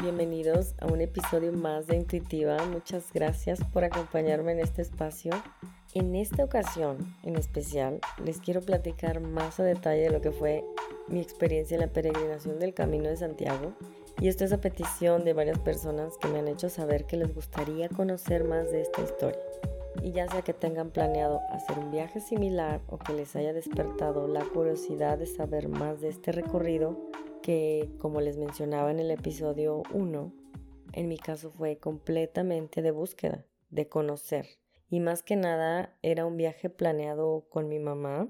bienvenidos 0.00 0.74
a 0.80 0.86
un 0.86 1.00
episodio 1.00 1.52
más 1.52 1.88
de 1.88 1.96
Intuitiva. 1.96 2.64
Muchas 2.66 3.12
gracias 3.12 3.58
por 3.72 3.82
acompañarme 3.82 4.52
en 4.52 4.60
este 4.60 4.82
espacio. 4.82 5.32
En 5.92 6.14
esta 6.14 6.44
ocasión 6.44 7.16
en 7.24 7.36
especial 7.36 8.00
les 8.24 8.38
quiero 8.38 8.60
platicar 8.60 9.20
más 9.20 9.58
a 9.58 9.64
detalle 9.64 10.02
de 10.02 10.10
lo 10.10 10.20
que 10.20 10.30
fue 10.30 10.64
mi 11.08 11.20
experiencia 11.20 11.74
en 11.74 11.80
la 11.80 11.92
peregrinación 11.92 12.60
del 12.60 12.74
Camino 12.74 13.08
de 13.08 13.16
Santiago. 13.16 13.72
Y 14.20 14.28
esto 14.28 14.44
es 14.44 14.52
a 14.52 14.60
petición 14.60 15.24
de 15.24 15.32
varias 15.32 15.58
personas 15.58 16.16
que 16.18 16.28
me 16.28 16.38
han 16.38 16.48
hecho 16.48 16.68
saber 16.68 17.04
que 17.04 17.16
les 17.16 17.34
gustaría 17.34 17.88
conocer 17.88 18.44
más 18.44 18.70
de 18.70 18.82
esta 18.82 19.02
historia. 19.02 19.40
Y 20.02 20.12
ya 20.12 20.28
sea 20.28 20.42
que 20.42 20.54
tengan 20.54 20.90
planeado 20.90 21.40
hacer 21.50 21.76
un 21.78 21.90
viaje 21.90 22.20
similar 22.20 22.80
o 22.88 22.98
que 22.98 23.14
les 23.14 23.34
haya 23.34 23.52
despertado 23.52 24.28
la 24.28 24.44
curiosidad 24.44 25.18
de 25.18 25.26
saber 25.26 25.68
más 25.68 26.00
de 26.00 26.08
este 26.08 26.30
recorrido, 26.30 26.96
que 27.48 27.88
como 27.96 28.20
les 28.20 28.36
mencionaba 28.36 28.90
en 28.90 29.00
el 29.00 29.10
episodio 29.10 29.82
1, 29.94 30.34
en 30.92 31.08
mi 31.08 31.16
caso 31.16 31.50
fue 31.50 31.78
completamente 31.78 32.82
de 32.82 32.90
búsqueda, 32.90 33.46
de 33.70 33.88
conocer. 33.88 34.46
Y 34.90 35.00
más 35.00 35.22
que 35.22 35.34
nada 35.34 35.96
era 36.02 36.26
un 36.26 36.36
viaje 36.36 36.68
planeado 36.68 37.46
con 37.48 37.70
mi 37.70 37.78
mamá. 37.78 38.28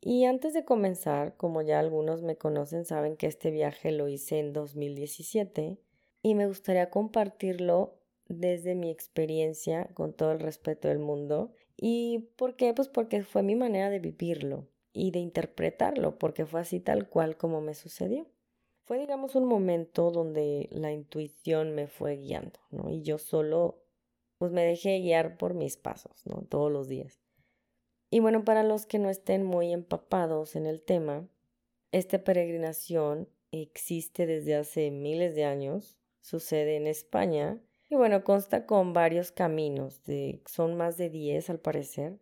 Y 0.00 0.24
antes 0.24 0.54
de 0.54 0.64
comenzar, 0.64 1.36
como 1.36 1.62
ya 1.62 1.80
algunos 1.80 2.22
me 2.22 2.36
conocen, 2.36 2.84
saben 2.84 3.16
que 3.16 3.26
este 3.26 3.50
viaje 3.50 3.90
lo 3.90 4.06
hice 4.06 4.38
en 4.38 4.52
2017 4.52 5.80
y 6.22 6.34
me 6.36 6.46
gustaría 6.46 6.90
compartirlo 6.90 7.98
desde 8.28 8.76
mi 8.76 8.92
experiencia 8.92 9.88
con 9.94 10.12
todo 10.12 10.30
el 10.30 10.38
respeto 10.38 10.86
del 10.86 11.00
mundo. 11.00 11.50
¿Y 11.76 12.30
por 12.36 12.54
qué? 12.54 12.72
Pues 12.72 12.86
porque 12.86 13.24
fue 13.24 13.42
mi 13.42 13.56
manera 13.56 13.90
de 13.90 13.98
vivirlo 13.98 14.68
y 14.92 15.10
de 15.10 15.18
interpretarlo, 15.18 16.20
porque 16.20 16.46
fue 16.46 16.60
así 16.60 16.78
tal 16.78 17.08
cual 17.08 17.36
como 17.36 17.60
me 17.60 17.74
sucedió. 17.74 18.28
Fue, 18.90 18.98
digamos, 18.98 19.36
un 19.36 19.44
momento 19.44 20.10
donde 20.10 20.68
la 20.72 20.90
intuición 20.90 21.76
me 21.76 21.86
fue 21.86 22.16
guiando, 22.16 22.58
¿no? 22.72 22.90
Y 22.90 23.02
yo 23.02 23.18
solo, 23.18 23.84
pues 24.36 24.50
me 24.50 24.64
dejé 24.64 24.98
guiar 24.98 25.36
por 25.36 25.54
mis 25.54 25.76
pasos, 25.76 26.26
¿no? 26.26 26.42
Todos 26.48 26.72
los 26.72 26.88
días. 26.88 27.22
Y 28.10 28.18
bueno, 28.18 28.44
para 28.44 28.64
los 28.64 28.86
que 28.86 28.98
no 28.98 29.08
estén 29.08 29.44
muy 29.44 29.72
empapados 29.72 30.56
en 30.56 30.66
el 30.66 30.82
tema, 30.82 31.28
esta 31.92 32.24
peregrinación 32.24 33.28
existe 33.52 34.26
desde 34.26 34.56
hace 34.56 34.90
miles 34.90 35.36
de 35.36 35.44
años, 35.44 35.96
sucede 36.20 36.74
en 36.74 36.88
España 36.88 37.62
y 37.88 37.94
bueno, 37.94 38.24
consta 38.24 38.66
con 38.66 38.92
varios 38.92 39.30
caminos, 39.30 40.02
son 40.46 40.76
más 40.76 40.96
de 40.96 41.10
10 41.10 41.48
al 41.48 41.60
parecer. 41.60 42.18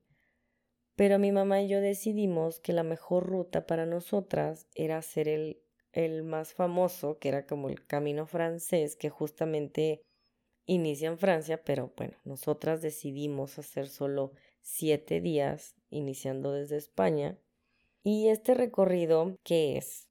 Pero 0.96 1.19
mi 1.19 1.33
mamá 1.33 1.62
y 1.62 1.69
yo 1.69 1.80
decidimos 1.80 2.61
que 2.61 2.74
la 2.74 2.83
mejor 2.83 3.27
ruta 3.27 3.66
para 3.66 3.86
nosotras 3.86 4.69
era 4.74 4.98
hacer 4.98 5.28
el 5.28 5.62
el 5.92 6.22
más 6.22 6.53
famoso, 6.53 7.19
que 7.19 7.28
era 7.28 7.47
como 7.47 7.69
el 7.69 7.84
camino 7.86 8.27
francés, 8.27 8.97
que 8.97 9.11
justamente 9.11 10.03
inicia 10.67 11.08
en 11.08 11.19
Francia, 11.19 11.62
pero 11.64 11.92
bueno, 11.97 12.17
nosotras 12.25 12.83
decidimos 12.83 13.58
hacer 13.58 13.89
solo 13.89 14.33
siete 14.61 15.20
días, 15.20 15.75
iniciando 15.91 16.53
desde 16.53 16.77
España. 16.77 17.39
Y 18.03 18.28
este 18.28 18.55
recorrido, 18.55 19.36
¿qué 19.42 19.77
es? 19.77 20.08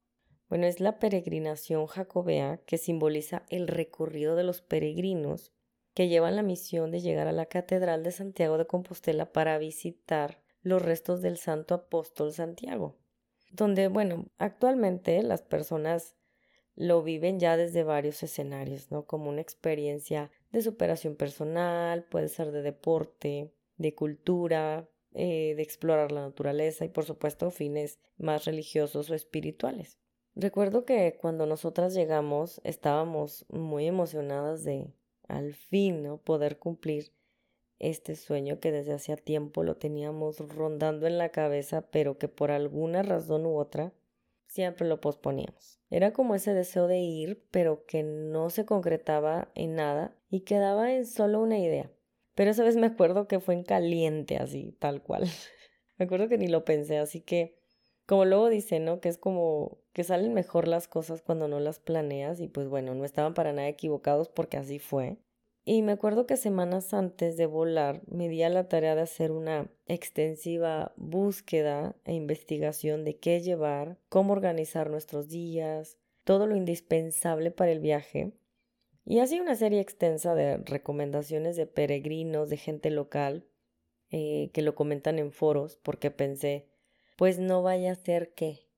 Bueno, 0.48 0.66
es 0.66 0.80
la 0.80 0.98
peregrinación 0.98 1.86
jacobea 1.86 2.60
que 2.66 2.78
simboliza 2.78 3.44
el 3.48 3.68
recorrido 3.68 4.34
de 4.34 4.44
los 4.44 4.62
peregrinos 4.62 5.52
que 5.94 6.08
llevan 6.08 6.36
la 6.36 6.42
misión 6.42 6.90
de 6.90 7.00
llegar 7.00 7.26
a 7.26 7.32
la 7.32 7.46
Catedral 7.46 8.02
de 8.02 8.12
Santiago 8.12 8.56
de 8.56 8.66
Compostela 8.66 9.32
para 9.32 9.58
visitar 9.58 10.40
los 10.62 10.80
restos 10.80 11.22
del 11.22 11.38
santo 11.38 11.74
apóstol 11.74 12.32
Santiago 12.32 12.96
donde, 13.50 13.88
bueno, 13.88 14.26
actualmente 14.38 15.22
las 15.22 15.42
personas 15.42 16.16
lo 16.74 17.02
viven 17.02 17.40
ya 17.40 17.56
desde 17.56 17.82
varios 17.82 18.22
escenarios, 18.22 18.90
¿no? 18.90 19.04
Como 19.04 19.30
una 19.30 19.40
experiencia 19.40 20.30
de 20.52 20.62
superación 20.62 21.16
personal, 21.16 22.04
puede 22.04 22.28
ser 22.28 22.52
de 22.52 22.62
deporte, 22.62 23.52
de 23.76 23.94
cultura, 23.94 24.88
eh, 25.14 25.54
de 25.56 25.62
explorar 25.62 26.12
la 26.12 26.20
naturaleza 26.20 26.84
y 26.84 26.88
por 26.88 27.04
supuesto 27.04 27.50
fines 27.50 27.98
más 28.18 28.44
religiosos 28.44 29.10
o 29.10 29.14
espirituales. 29.14 29.98
Recuerdo 30.34 30.84
que 30.84 31.18
cuando 31.20 31.46
nosotras 31.46 31.94
llegamos 31.94 32.60
estábamos 32.62 33.44
muy 33.48 33.86
emocionadas 33.86 34.62
de 34.62 34.92
al 35.26 35.54
fin 35.54 36.02
¿no? 36.04 36.18
poder 36.18 36.58
cumplir 36.58 37.12
este 37.78 38.16
sueño 38.16 38.60
que 38.60 38.72
desde 38.72 38.94
hacía 38.94 39.16
tiempo 39.16 39.62
lo 39.62 39.76
teníamos 39.76 40.38
rondando 40.54 41.06
en 41.06 41.18
la 41.18 41.30
cabeza, 41.30 41.82
pero 41.90 42.18
que 42.18 42.28
por 42.28 42.50
alguna 42.50 43.02
razón 43.02 43.46
u 43.46 43.56
otra 43.56 43.92
siempre 44.46 44.88
lo 44.88 45.00
posponíamos. 45.00 45.80
Era 45.90 46.12
como 46.12 46.34
ese 46.34 46.54
deseo 46.54 46.86
de 46.86 46.98
ir, 46.98 47.46
pero 47.50 47.86
que 47.86 48.02
no 48.02 48.50
se 48.50 48.64
concretaba 48.64 49.50
en 49.54 49.76
nada 49.76 50.16
y 50.30 50.40
quedaba 50.40 50.92
en 50.92 51.06
solo 51.06 51.40
una 51.40 51.58
idea. 51.58 51.90
Pero 52.34 52.50
esa 52.50 52.64
vez 52.64 52.76
me 52.76 52.86
acuerdo 52.86 53.28
que 53.28 53.40
fue 53.40 53.54
en 53.54 53.64
caliente, 53.64 54.36
así, 54.36 54.76
tal 54.78 55.02
cual. 55.02 55.24
me 55.98 56.04
acuerdo 56.04 56.28
que 56.28 56.38
ni 56.38 56.48
lo 56.48 56.64
pensé, 56.64 56.98
así 56.98 57.20
que, 57.20 57.58
como 58.06 58.24
luego 58.24 58.48
dice, 58.48 58.80
¿no? 58.80 59.00
Que 59.00 59.08
es 59.08 59.18
como 59.18 59.78
que 59.92 60.04
salen 60.04 60.34
mejor 60.34 60.68
las 60.68 60.88
cosas 60.88 61.22
cuando 61.22 61.48
no 61.48 61.60
las 61.60 61.78
planeas 61.78 62.40
y 62.40 62.48
pues 62.48 62.68
bueno, 62.68 62.94
no 62.94 63.04
estaban 63.04 63.34
para 63.34 63.52
nada 63.52 63.68
equivocados 63.68 64.28
porque 64.28 64.56
así 64.56 64.78
fue. 64.78 65.18
Y 65.70 65.82
me 65.82 65.92
acuerdo 65.92 66.26
que 66.26 66.38
semanas 66.38 66.94
antes 66.94 67.36
de 67.36 67.44
volar 67.44 68.00
me 68.06 68.30
di 68.30 68.42
a 68.42 68.48
la 68.48 68.68
tarea 68.68 68.94
de 68.94 69.02
hacer 69.02 69.32
una 69.32 69.70
extensiva 69.84 70.94
búsqueda 70.96 71.94
e 72.06 72.14
investigación 72.14 73.04
de 73.04 73.18
qué 73.18 73.42
llevar, 73.42 73.98
cómo 74.08 74.32
organizar 74.32 74.88
nuestros 74.88 75.28
días, 75.28 75.98
todo 76.24 76.46
lo 76.46 76.56
indispensable 76.56 77.50
para 77.50 77.70
el 77.70 77.80
viaje. 77.80 78.32
Y 79.04 79.18
así 79.18 79.40
una 79.40 79.56
serie 79.56 79.80
extensa 79.80 80.34
de 80.34 80.56
recomendaciones 80.56 81.54
de 81.56 81.66
peregrinos, 81.66 82.48
de 82.48 82.56
gente 82.56 82.88
local, 82.88 83.44
eh, 84.10 84.48
que 84.54 84.62
lo 84.62 84.74
comentan 84.74 85.18
en 85.18 85.32
foros, 85.32 85.76
porque 85.76 86.10
pensé, 86.10 86.66
pues 87.18 87.38
no 87.38 87.60
vaya 87.62 87.92
a 87.92 87.96
ser 87.96 88.32
que, 88.32 88.70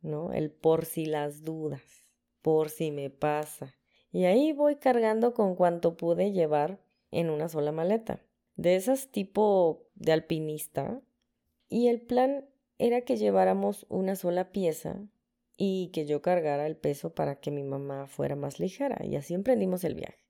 ¿no? 0.00 0.32
El 0.32 0.50
por 0.50 0.86
si 0.86 1.04
las 1.04 1.44
dudas, 1.44 2.06
por 2.40 2.70
si 2.70 2.92
me 2.92 3.10
pasa 3.10 3.74
y 4.12 4.24
ahí 4.24 4.52
voy 4.52 4.76
cargando 4.76 5.34
con 5.34 5.54
cuanto 5.54 5.96
pude 5.96 6.32
llevar 6.32 6.80
en 7.10 7.30
una 7.30 7.48
sola 7.48 7.72
maleta. 7.72 8.20
De 8.56 8.76
esas 8.76 9.08
tipo 9.10 9.86
de 9.94 10.12
alpinista. 10.12 11.00
Y 11.68 11.88
el 11.88 12.00
plan 12.00 12.48
era 12.78 13.02
que 13.02 13.16
lleváramos 13.16 13.86
una 13.88 14.16
sola 14.16 14.50
pieza 14.50 14.96
y 15.56 15.88
que 15.92 16.06
yo 16.06 16.22
cargara 16.22 16.66
el 16.66 16.76
peso 16.76 17.14
para 17.14 17.36
que 17.36 17.50
mi 17.50 17.62
mamá 17.62 18.06
fuera 18.06 18.34
más 18.34 18.58
ligera. 18.58 18.98
Y 19.04 19.16
así 19.16 19.34
emprendimos 19.34 19.84
el 19.84 19.94
viaje. 19.94 20.26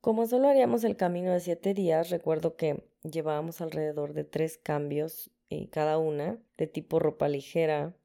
Como 0.00 0.26
solo 0.26 0.48
haríamos 0.48 0.84
el 0.84 0.96
camino 0.96 1.32
de 1.32 1.40
siete 1.40 1.74
días, 1.74 2.10
recuerdo 2.10 2.56
que 2.56 2.84
llevábamos 3.02 3.60
alrededor 3.60 4.12
de 4.12 4.24
tres 4.24 4.58
cambios 4.58 5.30
eh, 5.48 5.68
cada 5.70 5.98
una, 5.98 6.38
de 6.56 6.66
tipo 6.66 6.98
ropa 6.98 7.28
ligera. 7.28 7.96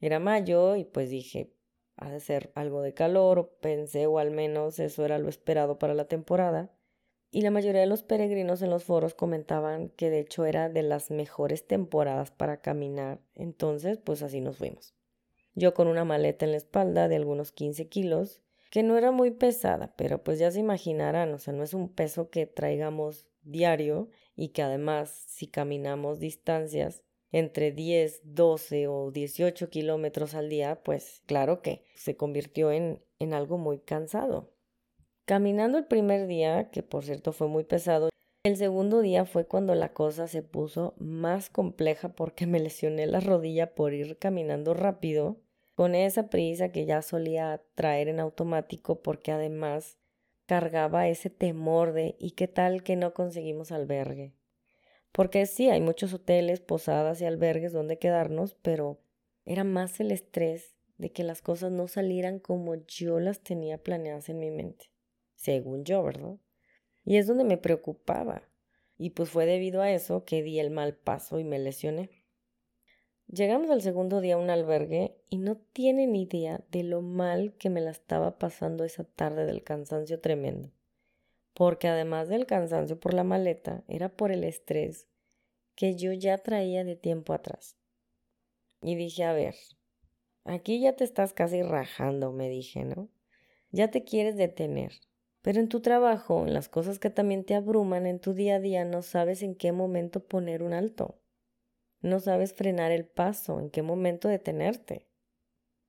Era 0.00 0.18
mayo 0.18 0.76
y 0.76 0.84
pues 0.84 1.10
dije, 1.10 1.55
ha 1.96 2.10
de 2.10 2.20
ser 2.20 2.52
algo 2.54 2.82
de 2.82 2.94
calor, 2.94 3.56
pensé, 3.60 4.06
o 4.06 4.18
al 4.18 4.30
menos 4.30 4.78
eso 4.78 5.04
era 5.04 5.18
lo 5.18 5.28
esperado 5.28 5.78
para 5.78 5.94
la 5.94 6.06
temporada. 6.06 6.70
Y 7.30 7.42
la 7.42 7.50
mayoría 7.50 7.80
de 7.80 7.86
los 7.86 8.02
peregrinos 8.02 8.62
en 8.62 8.70
los 8.70 8.84
foros 8.84 9.14
comentaban 9.14 9.88
que 9.90 10.10
de 10.10 10.20
hecho 10.20 10.46
era 10.46 10.68
de 10.68 10.82
las 10.82 11.10
mejores 11.10 11.66
temporadas 11.66 12.30
para 12.30 12.60
caminar, 12.60 13.20
entonces 13.34 13.98
pues 13.98 14.22
así 14.22 14.40
nos 14.40 14.58
fuimos. 14.58 14.94
Yo 15.54 15.74
con 15.74 15.88
una 15.88 16.04
maleta 16.04 16.44
en 16.44 16.52
la 16.52 16.58
espalda 16.58 17.08
de 17.08 17.16
algunos 17.16 17.50
15 17.50 17.88
kilos, 17.88 18.42
que 18.70 18.82
no 18.82 18.98
era 18.98 19.10
muy 19.10 19.30
pesada, 19.30 19.94
pero 19.96 20.22
pues 20.22 20.38
ya 20.38 20.50
se 20.50 20.60
imaginarán, 20.60 21.32
o 21.32 21.38
sea, 21.38 21.54
no 21.54 21.62
es 21.62 21.72
un 21.72 21.88
peso 21.88 22.30
que 22.30 22.46
traigamos 22.46 23.26
diario 23.42 24.10
y 24.34 24.48
que 24.48 24.62
además 24.62 25.10
si 25.10 25.46
caminamos 25.46 26.20
distancias 26.20 27.05
entre 27.32 27.72
10, 27.72 28.20
12 28.24 28.88
o 28.88 29.10
18 29.10 29.68
kilómetros 29.70 30.34
al 30.34 30.48
día, 30.48 30.82
pues 30.82 31.22
claro 31.26 31.62
que 31.62 31.84
se 31.94 32.16
convirtió 32.16 32.72
en, 32.72 33.02
en 33.18 33.34
algo 33.34 33.58
muy 33.58 33.78
cansado. 33.78 34.52
Caminando 35.24 35.76
el 35.78 35.86
primer 35.86 36.26
día, 36.26 36.70
que 36.70 36.82
por 36.82 37.04
cierto 37.04 37.32
fue 37.32 37.48
muy 37.48 37.64
pesado, 37.64 38.10
el 38.44 38.56
segundo 38.56 39.00
día 39.00 39.24
fue 39.24 39.44
cuando 39.48 39.74
la 39.74 39.92
cosa 39.92 40.28
se 40.28 40.40
puso 40.40 40.94
más 40.98 41.50
compleja 41.50 42.10
porque 42.10 42.46
me 42.46 42.60
lesioné 42.60 43.08
la 43.08 43.18
rodilla 43.18 43.74
por 43.74 43.92
ir 43.92 44.18
caminando 44.18 44.72
rápido, 44.72 45.40
con 45.74 45.96
esa 45.96 46.30
prisa 46.30 46.70
que 46.70 46.86
ya 46.86 47.02
solía 47.02 47.60
traer 47.74 48.06
en 48.06 48.20
automático 48.20 49.02
porque 49.02 49.32
además 49.32 49.98
cargaba 50.46 51.08
ese 51.08 51.28
temor 51.28 51.92
de 51.92 52.14
¿y 52.20 52.30
qué 52.30 52.46
tal 52.46 52.84
que 52.84 52.94
no 52.94 53.14
conseguimos 53.14 53.72
albergue? 53.72 54.35
Porque 55.16 55.46
sí, 55.46 55.70
hay 55.70 55.80
muchos 55.80 56.12
hoteles, 56.12 56.60
posadas 56.60 57.22
y 57.22 57.24
albergues 57.24 57.72
donde 57.72 57.98
quedarnos, 57.98 58.54
pero 58.60 59.00
era 59.46 59.64
más 59.64 59.98
el 59.98 60.12
estrés 60.12 60.76
de 60.98 61.10
que 61.10 61.24
las 61.24 61.40
cosas 61.40 61.72
no 61.72 61.88
salieran 61.88 62.38
como 62.38 62.74
yo 62.74 63.18
las 63.18 63.40
tenía 63.40 63.82
planeadas 63.82 64.28
en 64.28 64.38
mi 64.38 64.50
mente. 64.50 64.90
Según 65.34 65.86
yo, 65.86 66.02
¿verdad? 66.02 66.36
Y 67.06 67.16
es 67.16 67.26
donde 67.26 67.44
me 67.44 67.56
preocupaba. 67.56 68.42
Y 68.98 69.08
pues 69.08 69.30
fue 69.30 69.46
debido 69.46 69.80
a 69.80 69.90
eso 69.90 70.26
que 70.26 70.42
di 70.42 70.58
el 70.58 70.68
mal 70.68 70.94
paso 70.94 71.38
y 71.38 71.44
me 71.44 71.58
lesioné. 71.58 72.10
Llegamos 73.26 73.70
al 73.70 73.80
segundo 73.80 74.20
día 74.20 74.34
a 74.34 74.38
un 74.38 74.50
albergue 74.50 75.16
y 75.30 75.38
no 75.38 75.56
tienen 75.56 76.14
idea 76.14 76.62
de 76.70 76.82
lo 76.82 77.00
mal 77.00 77.54
que 77.54 77.70
me 77.70 77.80
la 77.80 77.90
estaba 77.90 78.38
pasando 78.38 78.84
esa 78.84 79.04
tarde 79.04 79.46
del 79.46 79.64
cansancio 79.64 80.20
tremendo. 80.20 80.75
Porque 81.56 81.88
además 81.88 82.28
del 82.28 82.44
cansancio 82.44 83.00
por 83.00 83.14
la 83.14 83.24
maleta, 83.24 83.82
era 83.88 84.10
por 84.10 84.30
el 84.30 84.44
estrés 84.44 85.08
que 85.74 85.96
yo 85.96 86.12
ya 86.12 86.36
traía 86.36 86.84
de 86.84 86.96
tiempo 86.96 87.32
atrás. 87.32 87.78
Y 88.82 88.94
dije, 88.94 89.24
a 89.24 89.32
ver, 89.32 89.54
aquí 90.44 90.80
ya 90.80 90.96
te 90.96 91.04
estás 91.04 91.32
casi 91.32 91.62
rajando, 91.62 92.30
me 92.30 92.50
dije, 92.50 92.84
¿no? 92.84 93.08
Ya 93.70 93.90
te 93.90 94.04
quieres 94.04 94.36
detener. 94.36 94.92
Pero 95.40 95.60
en 95.60 95.70
tu 95.70 95.80
trabajo, 95.80 96.44
en 96.46 96.52
las 96.52 96.68
cosas 96.68 96.98
que 96.98 97.08
también 97.08 97.42
te 97.42 97.54
abruman 97.54 98.06
en 98.06 98.20
tu 98.20 98.34
día 98.34 98.56
a 98.56 98.60
día, 98.60 98.84
no 98.84 99.00
sabes 99.00 99.42
en 99.42 99.54
qué 99.54 99.72
momento 99.72 100.26
poner 100.26 100.62
un 100.62 100.74
alto. 100.74 101.22
No 102.02 102.20
sabes 102.20 102.52
frenar 102.52 102.92
el 102.92 103.06
paso, 103.06 103.60
en 103.60 103.70
qué 103.70 103.80
momento 103.80 104.28
detenerte. 104.28 105.06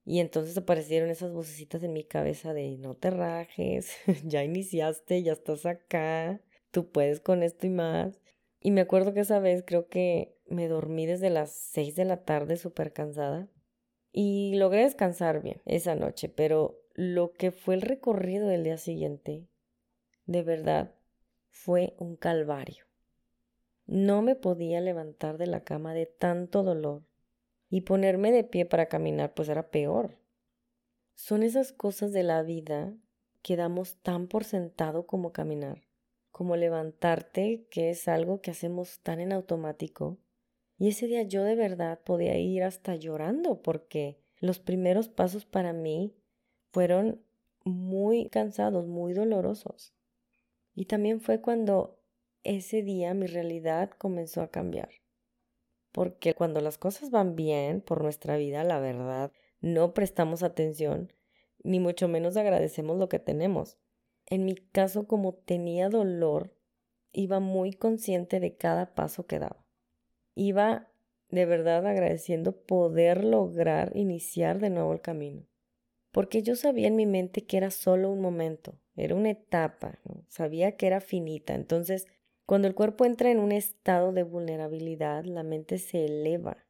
Y 0.10 0.22
entonces 0.22 0.58
aparecieron 0.58 1.10
esas 1.10 1.34
vocecitas 1.34 1.84
en 1.84 1.92
mi 1.92 2.06
cabeza 2.06 2.54
de 2.54 2.78
no 2.78 2.96
te 2.96 3.10
rajes, 3.10 3.92
ya 4.24 4.42
iniciaste, 4.42 5.22
ya 5.22 5.34
estás 5.34 5.66
acá, 5.66 6.40
tú 6.72 6.90
puedes 6.90 7.20
con 7.20 7.44
esto 7.44 7.68
y 7.68 7.72
más. 7.72 8.22
Y 8.62 8.72
me 8.72 8.80
acuerdo 8.80 9.14
que 9.14 9.20
esa 9.20 9.40
vez 9.40 9.66
creo 9.68 9.90
que 9.90 10.34
me 10.48 10.70
dormí 10.70 11.06
desde 11.06 11.30
las 11.30 11.52
seis 11.52 11.98
de 11.98 12.06
la 12.06 12.24
tarde 12.24 12.56
súper 12.56 12.94
cansada 12.94 13.50
y 14.14 14.56
logré 14.56 14.84
descansar 14.84 15.42
bien 15.42 15.62
esa 15.66 15.94
noche, 15.94 16.30
pero 16.30 16.80
lo 16.94 17.34
que 17.34 17.52
fue 17.52 17.76
el 17.76 17.82
recorrido 17.82 18.48
del 18.48 18.64
día 18.64 18.78
siguiente, 18.78 19.50
de 20.26 20.42
verdad, 20.42 20.96
fue 21.50 21.96
un 21.98 22.16
calvario. 22.16 22.86
No 23.86 24.22
me 24.22 24.36
podía 24.36 24.80
levantar 24.80 25.38
de 25.38 25.48
la 25.48 25.66
cama 25.66 25.94
de 25.94 26.06
tanto 26.06 26.64
dolor 26.64 27.04
y 27.70 27.82
ponerme 27.82 28.32
de 28.32 28.44
pie 28.44 28.66
para 28.66 28.88
caminar 28.88 29.34
pues 29.34 29.50
era 29.50 29.70
peor. 29.70 30.18
Son 31.16 31.44
esas 31.44 31.72
cosas 31.72 32.14
de 32.14 32.24
la 32.24 32.44
vida 32.44 32.94
que 33.42 33.56
damos 33.56 33.98
tan 34.02 34.28
por 34.28 34.44
sentado 34.44 35.08
como 35.08 35.32
caminar, 35.32 35.84
como 36.32 36.56
levantarte, 36.56 37.68
que 37.72 37.90
es 37.90 38.08
algo 38.08 38.42
que 38.42 38.52
hacemos 38.52 39.00
tan 39.00 39.20
en 39.20 39.34
automático. 39.34 40.18
Y 40.78 40.90
ese 40.90 41.08
día 41.08 41.24
yo 41.24 41.44
de 41.44 41.56
verdad 41.56 42.00
podía 42.04 42.38
ir 42.38 42.64
hasta 42.64 42.96
llorando 42.96 43.62
porque 43.62 44.20
los 44.40 44.60
primeros 44.60 45.10
pasos 45.10 45.46
para 45.46 45.74
mí 45.74 46.16
fueron 46.72 47.24
muy 47.64 48.30
cansados, 48.30 48.86
muy 48.88 49.14
dolorosos. 49.14 49.94
Y 50.76 50.86
también 50.86 51.22
fue 51.22 51.42
cuando 51.42 52.00
ese 52.44 52.84
día 52.84 53.14
mi 53.14 53.26
realidad 53.26 53.90
comenzó 53.98 54.42
a 54.42 54.52
cambiar. 54.52 54.90
Porque 55.98 56.36
cuando 56.36 56.62
las 56.62 56.78
cosas 56.78 57.10
van 57.10 57.36
bien 57.36 57.82
por 57.82 58.04
nuestra 58.04 58.38
vida, 58.38 58.64
la 58.64 58.80
verdad, 58.80 59.32
no 59.62 59.96
prestamos 59.96 60.44
atención, 60.44 61.12
ni 61.64 61.80
mucho 61.80 62.08
menos 62.08 62.38
agradecemos 62.38 63.00
lo 63.00 63.10
que 63.10 63.18
tenemos. 63.18 63.80
En 64.28 64.46
mi 64.46 64.54
caso, 64.54 65.08
como 65.08 65.34
tenía 65.34 65.90
dolor, 65.90 66.54
iba 67.14 67.40
muy 67.40 67.74
consciente 67.74 68.40
de 68.40 68.56
cada 68.56 68.94
paso 68.94 69.26
que 69.26 69.40
daba. 69.40 69.66
Iba 70.36 70.92
de 71.32 71.48
verdad 71.48 71.84
agradeciendo 71.88 72.52
poder 72.56 73.24
lograr 73.24 73.92
iniciar 73.96 74.60
de 74.60 74.70
nuevo 74.70 74.94
el 74.94 75.02
camino. 75.02 75.48
Porque 76.12 76.44
yo 76.44 76.56
sabía 76.56 76.90
en 76.90 76.96
mi 76.96 77.08
mente 77.08 77.48
que 77.48 77.58
era 77.58 77.72
solo 77.72 78.12
un 78.12 78.22
momento, 78.22 78.80
era 78.96 79.16
una 79.16 79.32
etapa, 79.32 79.98
sabía 80.28 80.78
que 80.78 80.86
era 80.86 81.02
finita, 81.02 81.56
entonces 81.56 82.06
cuando 82.48 82.70
el 82.70 82.76
cuerpo 82.76 83.04
entra 83.04 83.30
en 83.30 83.40
un 83.40 83.52
estado 83.52 84.14
de 84.14 84.24
vulnerabilidad, 84.24 85.26
la 85.26 85.44
mente 85.44 85.78
se 85.80 86.06
eleva. 86.06 86.66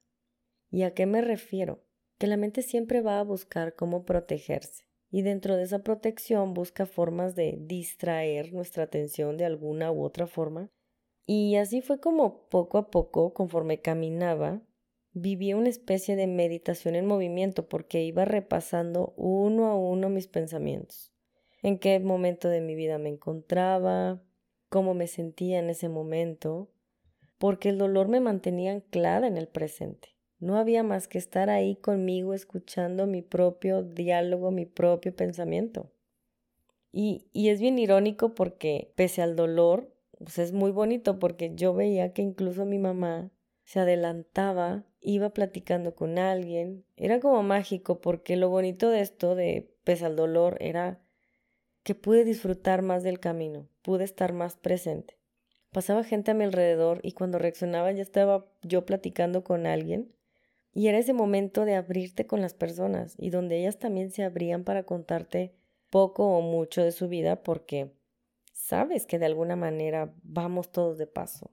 ¿Y 0.71 0.81
a 0.81 0.95
qué 0.95 1.05
me 1.05 1.21
refiero? 1.21 1.83
Que 2.17 2.25
la 2.25 2.35
mente 2.35 2.63
siempre 2.63 3.01
va 3.01 3.19
a 3.19 3.23
buscar 3.23 3.75
cómo 3.75 4.03
protegerse. 4.03 4.85
Y 5.11 5.21
dentro 5.21 5.55
de 5.55 5.61
esa 5.61 5.83
protección 5.83 6.55
busca 6.55 6.87
formas 6.87 7.35
de 7.35 7.59
distraer 7.61 8.53
nuestra 8.53 8.85
atención 8.85 9.37
de 9.37 9.45
alguna 9.45 9.91
u 9.91 10.01
otra 10.01 10.25
forma. 10.25 10.71
Y 11.27 11.57
así 11.57 11.81
fue 11.81 11.99
como 11.99 12.49
poco 12.49 12.79
a 12.79 12.89
poco, 12.89 13.35
conforme 13.35 13.79
caminaba, 13.79 14.63
viví 15.13 15.53
una 15.53 15.69
especie 15.69 16.15
de 16.15 16.25
meditación 16.25 16.95
en 16.95 17.05
movimiento 17.05 17.69
porque 17.69 18.01
iba 18.01 18.25
repasando 18.25 19.13
uno 19.15 19.67
a 19.67 19.75
uno 19.75 20.09
mis 20.09 20.27
pensamientos. 20.27 21.13
En 21.61 21.77
qué 21.77 21.99
momento 21.99 22.49
de 22.49 22.61
mi 22.61 22.73
vida 22.73 22.97
me 22.97 23.09
encontraba, 23.09 24.23
cómo 24.69 24.93
me 24.93 25.07
sentía 25.07 25.59
en 25.59 25.69
ese 25.69 25.89
momento, 25.89 26.69
porque 27.37 27.69
el 27.69 27.77
dolor 27.77 28.07
me 28.07 28.19
mantenía 28.19 28.71
anclada 28.71 29.27
en 29.27 29.37
el 29.37 29.47
presente. 29.47 30.15
No 30.39 30.57
había 30.57 30.83
más 30.83 31.07
que 31.07 31.17
estar 31.17 31.49
ahí 31.49 31.75
conmigo 31.75 32.33
escuchando 32.33 33.07
mi 33.07 33.21
propio 33.21 33.81
diálogo, 33.83 34.51
mi 34.51 34.65
propio 34.65 35.15
pensamiento. 35.15 35.91
Y, 36.91 37.27
es 37.33 37.59
bien 37.59 37.77
irónico 37.79 38.33
porque 38.33 38.91
pese 38.95 39.21
al 39.21 39.35
dolor, 39.35 39.93
pues 40.19 40.39
es 40.39 40.51
muy 40.51 40.71
bonito 40.71 41.19
porque 41.19 41.53
yo 41.53 41.73
veía 41.73 42.13
que 42.13 42.21
incluso 42.21 42.65
mi 42.65 42.79
mamá 42.79 43.31
se 43.65 43.79
adelantaba, 43.79 44.85
iba 45.01 45.29
platicando 45.29 45.95
con 45.95 46.17
alguien. 46.17 46.85
Era 46.95 47.19
como 47.19 47.43
mágico 47.43 47.99
porque 48.01 48.35
lo 48.35 48.49
bonito 48.49 48.89
de 48.89 49.01
esto 49.01 49.35
de 49.35 49.69
pese 49.83 50.05
al 50.05 50.15
dolor 50.15 50.57
era 50.59 51.01
que 51.83 51.95
pude 51.95 52.25
disfrutar 52.25 52.81
más 52.81 53.03
del 53.03 53.19
camino, 53.19 53.67
pude 53.87 54.03
estar 54.03 54.33
más 54.33 54.57
presente. 54.57 55.17
Pasaba 55.71 56.03
gente 56.03 56.31
a 56.31 56.33
mi 56.33 56.43
alrededor 56.43 56.99
y 57.03 57.13
cuando 57.13 57.39
reaccionaba 57.39 57.89
ya 57.93 58.01
estaba 58.01 58.45
yo 58.61 58.85
platicando 58.85 59.45
con 59.45 59.65
alguien 59.65 60.13
y 60.73 60.89
era 60.89 60.97
ese 60.97 61.13
momento 61.13 61.63
de 61.63 61.75
abrirte 61.75 62.27
con 62.27 62.41
las 62.41 62.53
personas 62.53 63.15
y 63.17 63.29
donde 63.29 63.57
ellas 63.57 63.79
también 63.79 64.11
se 64.11 64.25
abrían 64.25 64.65
para 64.65 64.83
contarte 64.83 65.53
poco 65.89 66.37
o 66.37 66.41
mucho 66.41 66.83
de 66.83 66.91
su 66.91 67.07
vida 67.07 67.43
porque 67.43 67.93
sabes 68.51 69.05
que 69.05 69.19
de 69.19 69.25
alguna 69.27 69.55
manera 69.55 70.13
vamos 70.21 70.69
todos 70.69 70.97
de 70.97 71.07
paso. 71.07 71.51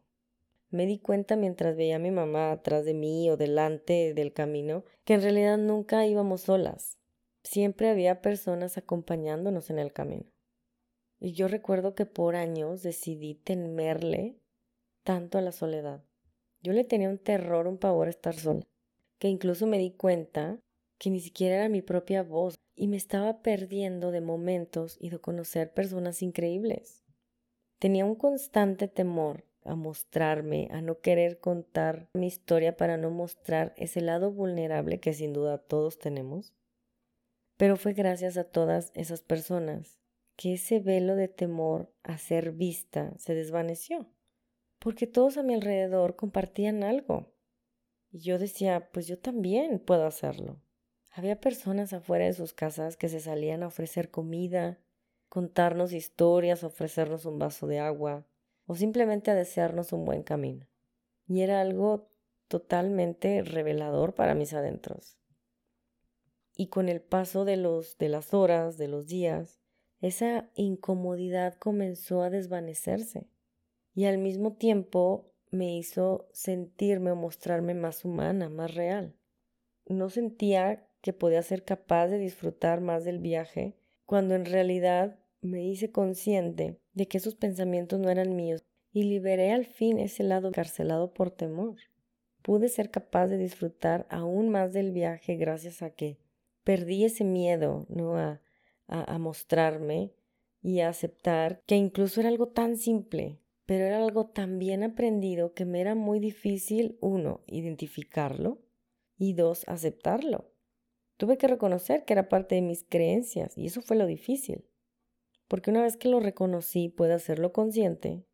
Me 0.70 0.86
di 0.86 0.98
cuenta 0.98 1.36
mientras 1.36 1.76
veía 1.76 1.96
a 1.96 2.00
mi 2.00 2.10
mamá 2.10 2.50
atrás 2.50 2.84
de 2.84 2.94
mí 2.94 3.30
o 3.30 3.36
delante 3.36 4.12
del 4.12 4.32
camino 4.32 4.82
que 5.04 5.14
en 5.14 5.22
realidad 5.22 5.56
nunca 5.56 6.04
íbamos 6.04 6.40
solas. 6.40 6.98
Siempre 7.44 7.90
había 7.90 8.22
personas 8.22 8.76
acompañándonos 8.76 9.70
en 9.70 9.78
el 9.78 9.92
camino. 9.92 10.33
Y 11.24 11.32
yo 11.32 11.48
recuerdo 11.48 11.94
que 11.94 12.04
por 12.04 12.36
años 12.36 12.82
decidí 12.82 13.34
temerle 13.34 14.36
tanto 15.04 15.38
a 15.38 15.40
la 15.40 15.52
soledad. 15.52 16.04
Yo 16.60 16.74
le 16.74 16.84
tenía 16.84 17.08
un 17.08 17.16
terror, 17.16 17.66
un 17.66 17.78
pavor 17.78 18.08
a 18.08 18.10
estar 18.10 18.34
sola, 18.34 18.60
que 19.18 19.28
incluso 19.28 19.66
me 19.66 19.78
di 19.78 19.90
cuenta 19.90 20.58
que 20.98 21.08
ni 21.08 21.20
siquiera 21.20 21.56
era 21.56 21.70
mi 21.70 21.80
propia 21.80 22.22
voz 22.22 22.56
y 22.76 22.88
me 22.88 22.98
estaba 22.98 23.40
perdiendo 23.40 24.10
de 24.10 24.20
momentos 24.20 24.98
y 25.00 25.08
de 25.08 25.18
conocer 25.18 25.72
personas 25.72 26.20
increíbles. 26.20 27.06
Tenía 27.78 28.04
un 28.04 28.16
constante 28.16 28.86
temor 28.86 29.46
a 29.64 29.76
mostrarme, 29.76 30.68
a 30.72 30.82
no 30.82 31.00
querer 31.00 31.40
contar 31.40 32.06
mi 32.12 32.26
historia 32.26 32.76
para 32.76 32.98
no 32.98 33.08
mostrar 33.08 33.72
ese 33.78 34.02
lado 34.02 34.30
vulnerable 34.30 35.00
que 35.00 35.14
sin 35.14 35.32
duda 35.32 35.56
todos 35.56 35.98
tenemos. 35.98 36.52
Pero 37.56 37.78
fue 37.78 37.94
gracias 37.94 38.36
a 38.36 38.44
todas 38.44 38.92
esas 38.94 39.22
personas 39.22 40.03
que 40.36 40.54
ese 40.54 40.80
velo 40.80 41.16
de 41.16 41.28
temor 41.28 41.92
a 42.02 42.18
ser 42.18 42.52
vista 42.52 43.12
se 43.18 43.34
desvaneció, 43.34 44.08
porque 44.78 45.06
todos 45.06 45.36
a 45.38 45.42
mi 45.42 45.54
alrededor 45.54 46.16
compartían 46.16 46.82
algo. 46.82 47.32
Y 48.10 48.20
yo 48.20 48.38
decía, 48.38 48.90
pues 48.92 49.06
yo 49.06 49.18
también 49.18 49.78
puedo 49.78 50.06
hacerlo. 50.06 50.60
Había 51.10 51.40
personas 51.40 51.92
afuera 51.92 52.24
de 52.24 52.32
sus 52.32 52.52
casas 52.52 52.96
que 52.96 53.08
se 53.08 53.20
salían 53.20 53.62
a 53.62 53.68
ofrecer 53.68 54.10
comida, 54.10 54.78
contarnos 55.28 55.92
historias, 55.92 56.64
ofrecernos 56.64 57.24
un 57.24 57.38
vaso 57.38 57.66
de 57.66 57.78
agua 57.78 58.26
o 58.66 58.74
simplemente 58.74 59.30
a 59.30 59.34
desearnos 59.34 59.92
un 59.92 60.04
buen 60.04 60.22
camino. 60.22 60.66
Y 61.26 61.40
era 61.40 61.60
algo 61.60 62.08
totalmente 62.48 63.42
revelador 63.42 64.14
para 64.14 64.34
mis 64.34 64.52
adentros. 64.52 65.18
Y 66.56 66.68
con 66.68 66.88
el 66.88 67.00
paso 67.00 67.44
de 67.44 67.56
los 67.56 67.98
de 67.98 68.08
las 68.08 68.32
horas, 68.32 68.76
de 68.78 68.88
los 68.88 69.06
días, 69.06 69.63
esa 70.06 70.50
incomodidad 70.54 71.54
comenzó 71.54 72.22
a 72.22 72.28
desvanecerse 72.28 73.26
y 73.94 74.04
al 74.04 74.18
mismo 74.18 74.52
tiempo 74.52 75.32
me 75.50 75.78
hizo 75.78 76.28
sentirme 76.32 77.10
o 77.10 77.16
mostrarme 77.16 77.72
más 77.72 78.04
humana, 78.04 78.50
más 78.50 78.74
real. 78.74 79.14
No 79.86 80.10
sentía 80.10 80.86
que 81.00 81.14
podía 81.14 81.40
ser 81.42 81.64
capaz 81.64 82.08
de 82.08 82.18
disfrutar 82.18 82.82
más 82.82 83.04
del 83.04 83.18
viaje 83.18 83.78
cuando 84.04 84.34
en 84.34 84.44
realidad 84.44 85.18
me 85.40 85.64
hice 85.64 85.90
consciente 85.90 86.78
de 86.92 87.08
que 87.08 87.16
esos 87.16 87.34
pensamientos 87.34 87.98
no 87.98 88.10
eran 88.10 88.36
míos 88.36 88.62
y 88.92 89.04
liberé 89.04 89.52
al 89.52 89.64
fin 89.64 89.98
ese 89.98 90.22
lado 90.22 90.48
encarcelado 90.48 91.14
por 91.14 91.30
temor. 91.30 91.76
Pude 92.42 92.68
ser 92.68 92.90
capaz 92.90 93.28
de 93.28 93.38
disfrutar 93.38 94.06
aún 94.10 94.50
más 94.50 94.74
del 94.74 94.92
viaje 94.92 95.36
gracias 95.36 95.80
a 95.80 95.88
que 95.88 96.18
perdí 96.62 97.04
ese 97.04 97.24
miedo, 97.24 97.86
¿no? 97.88 98.18
A, 98.18 98.42
a, 98.86 99.18
mostrarme 99.18 100.12
y 100.62 100.80
a 100.80 100.88
aceptar 100.88 101.62
que 101.66 101.76
incluso 101.76 102.20
era 102.20 102.28
algo 102.28 102.48
tan 102.48 102.76
simple, 102.76 103.40
pero 103.66 103.84
era 103.84 103.98
algo 103.98 104.26
tan 104.26 104.58
bien 104.58 104.82
aprendido 104.82 105.52
que 105.54 105.64
me 105.64 105.80
era 105.80 105.94
muy 105.94 106.20
difícil, 106.20 106.98
uno, 107.00 107.42
identificarlo 107.46 108.60
y 109.16 109.34
dos, 109.34 109.64
aceptarlo. 109.68 110.52
Tuve 111.16 111.38
que 111.38 111.48
reconocer 111.48 112.04
que 112.04 112.12
era 112.12 112.28
parte 112.28 112.56
de 112.56 112.62
mis 112.62 112.84
creencias 112.84 113.56
y 113.56 113.66
eso 113.66 113.82
fue 113.82 113.96
lo 113.96 114.06
difícil. 114.06 114.64
Porque 115.48 115.70
una 115.70 115.82
vez 115.82 115.96
que 115.96 116.08
lo 116.08 116.20
reconocí, 116.20 116.88
pude 116.88 117.12
hacerlo 117.12 117.52
consciente 117.52 118.24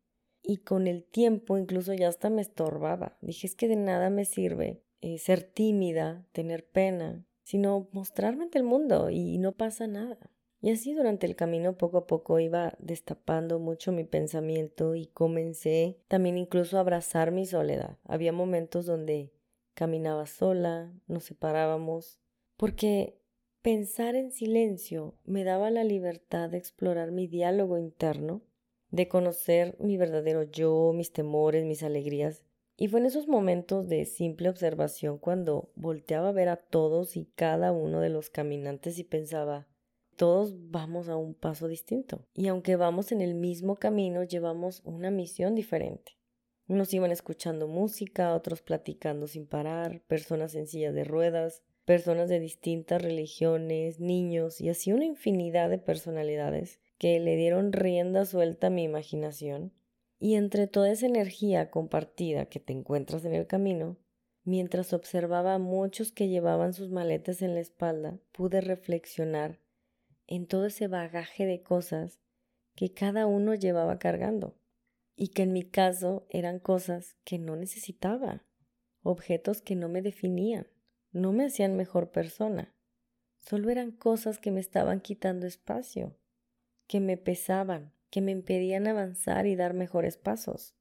y 0.43 0.57
con 0.57 0.87
el 0.87 1.03
tiempo 1.03 1.57
incluso 1.57 1.93
ya 1.93 2.07
hasta 2.07 2.29
me 2.29 2.41
estorbaba. 2.41 3.17
Dije, 3.21 3.47
es 3.47 3.55
que 3.55 3.67
de 3.67 3.75
nada 3.75 4.09
me 4.09 4.25
sirve 4.25 4.83
eh, 5.01 5.17
ser 5.17 5.43
tímida, 5.43 6.27
tener 6.31 6.67
pena, 6.67 7.25
sino 7.43 7.89
mostrarme 7.91 8.43
ante 8.45 8.57
el 8.57 8.63
mundo 8.63 9.09
y 9.09 9.37
no 9.37 9.53
pasa 9.53 9.87
nada. 9.87 10.31
Y 10.63 10.69
así 10.69 10.93
durante 10.93 11.25
el 11.25 11.35
camino 11.35 11.75
poco 11.75 11.97
a 11.97 12.07
poco 12.07 12.39
iba 12.39 12.75
destapando 12.77 13.57
mucho 13.57 13.91
mi 13.91 14.03
pensamiento 14.03 14.93
y 14.93 15.07
comencé 15.07 15.97
también 16.07 16.37
incluso 16.37 16.77
a 16.77 16.81
abrazar 16.81 17.31
mi 17.31 17.47
soledad. 17.47 17.97
Había 18.03 18.31
momentos 18.31 18.85
donde 18.85 19.33
caminaba 19.73 20.27
sola, 20.27 20.93
nos 21.07 21.23
separábamos, 21.23 22.19
porque 22.57 23.17
pensar 23.63 24.15
en 24.15 24.31
silencio 24.31 25.15
me 25.25 25.43
daba 25.43 25.71
la 25.71 25.83
libertad 25.83 26.51
de 26.51 26.59
explorar 26.59 27.11
mi 27.11 27.25
diálogo 27.25 27.79
interno, 27.79 28.43
de 28.91 29.07
conocer 29.07 29.75
mi 29.79 29.97
verdadero 29.97 30.43
yo, 30.43 30.91
mis 30.93 31.11
temores, 31.11 31.65
mis 31.65 31.81
alegrías. 31.81 32.43
Y 32.77 32.87
fue 32.87 32.99
en 32.99 33.07
esos 33.07 33.27
momentos 33.27 33.87
de 33.87 34.05
simple 34.05 34.49
observación 34.49 35.17
cuando 35.17 35.71
volteaba 35.75 36.29
a 36.29 36.33
ver 36.33 36.49
a 36.49 36.57
todos 36.57 37.17
y 37.17 37.25
cada 37.25 37.71
uno 37.71 37.99
de 37.99 38.09
los 38.09 38.29
caminantes 38.29 38.99
y 38.99 39.03
pensaba, 39.03 39.67
todos 40.21 40.53
vamos 40.69 41.09
a 41.09 41.15
un 41.15 41.33
paso 41.33 41.67
distinto. 41.67 42.27
Y 42.35 42.45
aunque 42.45 42.75
vamos 42.75 43.11
en 43.11 43.21
el 43.21 43.33
mismo 43.33 43.77
camino, 43.77 44.23
llevamos 44.23 44.83
una 44.85 45.09
misión 45.09 45.55
diferente. 45.55 46.15
Unos 46.67 46.93
iban 46.93 47.11
escuchando 47.11 47.67
música, 47.67 48.35
otros 48.35 48.61
platicando 48.61 49.25
sin 49.25 49.47
parar, 49.47 50.01
personas 50.01 50.53
en 50.53 50.67
sillas 50.67 50.93
de 50.93 51.05
ruedas, 51.05 51.63
personas 51.85 52.29
de 52.29 52.39
distintas 52.39 53.01
religiones, 53.01 53.99
niños 53.99 54.61
y 54.61 54.69
así 54.69 54.93
una 54.93 55.05
infinidad 55.05 55.71
de 55.71 55.79
personalidades 55.79 56.79
que 56.99 57.19
le 57.19 57.35
dieron 57.35 57.73
rienda 57.73 58.25
suelta 58.25 58.67
a 58.67 58.69
mi 58.69 58.83
imaginación. 58.83 59.73
Y 60.19 60.35
entre 60.35 60.67
toda 60.67 60.91
esa 60.91 61.07
energía 61.07 61.71
compartida 61.71 62.45
que 62.45 62.59
te 62.59 62.73
encuentras 62.73 63.25
en 63.25 63.33
el 63.33 63.47
camino, 63.47 63.97
mientras 64.43 64.93
observaba 64.93 65.55
a 65.55 65.57
muchos 65.57 66.11
que 66.11 66.27
llevaban 66.27 66.73
sus 66.75 66.91
maletas 66.91 67.41
en 67.41 67.55
la 67.55 67.61
espalda, 67.61 68.19
pude 68.31 68.61
reflexionar 68.61 69.57
en 70.31 70.47
todo 70.47 70.67
ese 70.67 70.87
bagaje 70.87 71.45
de 71.45 71.61
cosas 71.61 72.21
que 72.73 72.93
cada 72.93 73.27
uno 73.27 73.53
llevaba 73.53 73.99
cargando 73.99 74.57
y 75.17 75.27
que 75.27 75.43
en 75.43 75.51
mi 75.51 75.63
caso 75.63 76.25
eran 76.29 76.59
cosas 76.59 77.17
que 77.25 77.37
no 77.37 77.57
necesitaba, 77.57 78.45
objetos 79.03 79.61
que 79.61 79.75
no 79.75 79.89
me 79.89 80.01
definían, 80.01 80.67
no 81.11 81.33
me 81.33 81.47
hacían 81.47 81.75
mejor 81.75 82.11
persona, 82.11 82.73
solo 83.41 83.69
eran 83.71 83.91
cosas 83.91 84.39
que 84.39 84.51
me 84.51 84.61
estaban 84.61 85.01
quitando 85.01 85.47
espacio, 85.47 86.17
que 86.87 87.01
me 87.01 87.17
pesaban, 87.17 87.93
que 88.09 88.21
me 88.21 88.31
impedían 88.31 88.87
avanzar 88.87 89.45
y 89.47 89.57
dar 89.57 89.73
mejores 89.73 90.15
pasos. 90.15 90.77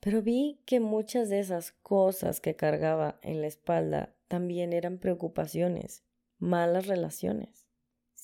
Pero 0.00 0.20
vi 0.20 0.64
que 0.66 0.80
muchas 0.80 1.28
de 1.28 1.38
esas 1.38 1.70
cosas 1.70 2.40
que 2.40 2.56
cargaba 2.56 3.20
en 3.22 3.40
la 3.40 3.46
espalda 3.46 4.16
también 4.26 4.72
eran 4.72 4.98
preocupaciones, 4.98 6.02
malas 6.38 6.88
relaciones 6.88 7.69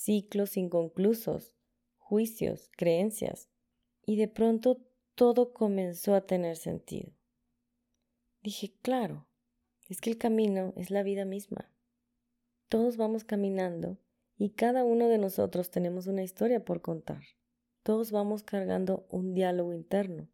ciclos 0.06 0.56
inconclusos, 0.56 1.56
juicios, 1.98 2.70
creencias, 2.76 3.50
y 4.04 4.14
de 4.14 4.28
pronto 4.28 4.80
todo 5.16 5.52
comenzó 5.52 6.14
a 6.14 6.28
tener 6.28 6.56
sentido. 6.56 7.10
Dije, 8.40 8.72
claro, 8.82 9.26
es 9.88 10.00
que 10.00 10.10
el 10.10 10.16
camino 10.16 10.72
es 10.76 10.92
la 10.92 11.02
vida 11.02 11.24
misma. 11.24 11.72
Todos 12.68 12.96
vamos 12.96 13.24
caminando 13.24 13.98
y 14.38 14.50
cada 14.50 14.84
uno 14.84 15.08
de 15.08 15.18
nosotros 15.18 15.72
tenemos 15.72 16.06
una 16.06 16.22
historia 16.22 16.64
por 16.64 16.82
contar. 16.82 17.24
Todos 17.82 18.12
vamos 18.12 18.44
cargando 18.44 19.08
un 19.10 19.34
diálogo 19.34 19.72
interno, 19.72 20.30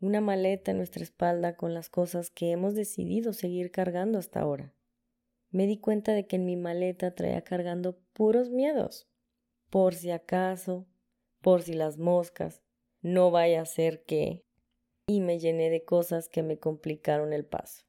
una 0.00 0.20
maleta 0.20 0.72
en 0.72 0.76
nuestra 0.76 1.02
espalda 1.02 1.56
con 1.56 1.72
las 1.72 1.88
cosas 1.88 2.28
que 2.28 2.50
hemos 2.50 2.74
decidido 2.74 3.32
seguir 3.32 3.70
cargando 3.70 4.18
hasta 4.18 4.40
ahora 4.40 4.74
me 5.54 5.68
di 5.68 5.78
cuenta 5.78 6.12
de 6.14 6.26
que 6.26 6.34
en 6.34 6.46
mi 6.46 6.56
maleta 6.56 7.14
traía 7.14 7.42
cargando 7.42 7.96
puros 8.12 8.50
miedos. 8.50 9.08
Por 9.70 9.94
si 9.94 10.10
acaso, 10.10 10.86
por 11.40 11.62
si 11.62 11.74
las 11.74 11.98
moscas, 11.98 12.62
no 13.02 13.30
vaya 13.30 13.60
a 13.60 13.66
ser 13.66 14.04
que... 14.04 14.44
Y 15.06 15.20
me 15.20 15.38
llené 15.38 15.68
de 15.68 15.84
cosas 15.84 16.28
que 16.30 16.42
me 16.42 16.58
complicaron 16.58 17.34
el 17.34 17.44
paso. 17.44 17.84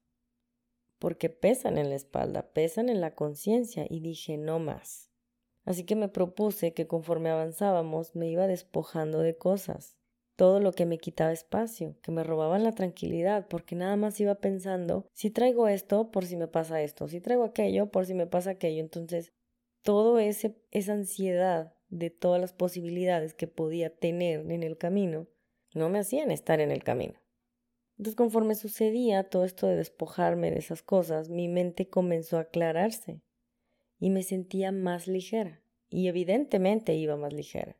Porque 0.99 1.29
pesan 1.29 1.77
en 1.77 1.89
la 1.89 1.95
espalda, 1.95 2.51
pesan 2.51 2.89
en 2.89 2.99
la 2.99 3.15
conciencia 3.15 3.85
y 3.89 4.01
dije 4.01 4.37
no 4.37 4.59
más. 4.59 5.09
Así 5.63 5.83
que 5.83 5.95
me 5.95 6.09
propuse 6.09 6.73
que 6.73 6.87
conforme 6.87 7.29
avanzábamos 7.29 8.15
me 8.15 8.29
iba 8.29 8.47
despojando 8.47 9.19
de 9.19 9.37
cosas, 9.37 9.97
todo 10.35 10.59
lo 10.59 10.73
que 10.73 10.85
me 10.85 10.97
quitaba 10.97 11.31
espacio, 11.31 11.95
que 12.01 12.11
me 12.11 12.23
robaban 12.23 12.63
la 12.63 12.73
tranquilidad, 12.73 13.47
porque 13.47 13.75
nada 13.75 13.95
más 13.95 14.19
iba 14.19 14.35
pensando, 14.35 15.07
si 15.13 15.31
traigo 15.31 15.67
esto, 15.67 16.11
por 16.11 16.25
si 16.25 16.35
me 16.35 16.47
pasa 16.47 16.81
esto, 16.81 17.07
si 17.07 17.21
traigo 17.21 17.45
aquello, 17.45 17.89
por 17.89 18.05
si 18.05 18.13
me 18.13 18.27
pasa 18.27 18.51
aquello. 18.51 18.81
Entonces, 18.81 19.33
todo 19.85 20.17
ese 20.17 20.57
esa 20.71 20.93
ansiedad 20.93 21.75
de 21.89 22.09
todas 22.09 22.41
las 22.41 22.53
posibilidades 22.53 23.35
que 23.35 23.45
podía 23.45 23.95
tener 23.95 24.51
en 24.51 24.63
el 24.63 24.79
camino, 24.79 25.27
no 25.75 25.89
me 25.89 25.99
hacían 25.99 26.31
estar 26.31 26.59
en 26.59 26.71
el 26.71 26.83
camino. 26.83 27.21
Entonces, 27.91 28.15
conforme 28.15 28.55
sucedía 28.55 29.29
todo 29.29 29.45
esto 29.45 29.67
de 29.67 29.75
despojarme 29.75 30.49
de 30.49 30.57
esas 30.57 30.81
cosas, 30.81 31.29
mi 31.29 31.47
mente 31.47 31.87
comenzó 31.87 32.37
a 32.37 32.41
aclararse 32.41 33.21
y 33.99 34.09
me 34.09 34.23
sentía 34.23 34.71
más 34.71 35.07
ligera, 35.07 35.61
y 35.87 36.07
evidentemente 36.07 36.95
iba 36.95 37.15
más 37.15 37.31
ligera. 37.31 37.77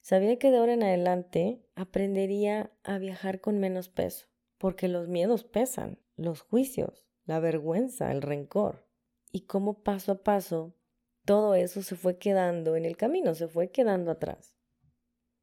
Sabía 0.00 0.38
que 0.38 0.52
de 0.52 0.58
ahora 0.58 0.74
en 0.74 0.84
adelante 0.84 1.66
aprendería 1.74 2.70
a 2.84 2.98
viajar 2.98 3.40
con 3.40 3.58
menos 3.58 3.88
peso, 3.88 4.28
porque 4.56 4.86
los 4.86 5.08
miedos 5.08 5.42
pesan, 5.42 5.98
los 6.14 6.42
juicios, 6.42 7.04
la 7.24 7.40
vergüenza, 7.40 8.12
el 8.12 8.22
rencor, 8.22 8.86
y 9.32 9.40
cómo 9.40 9.82
paso 9.82 10.12
a 10.12 10.22
paso 10.22 10.76
todo 11.24 11.54
eso 11.54 11.82
se 11.82 11.96
fue 11.96 12.18
quedando 12.18 12.76
en 12.76 12.84
el 12.84 12.96
camino, 12.96 13.34
se 13.34 13.48
fue 13.48 13.70
quedando 13.70 14.10
atrás. 14.10 14.56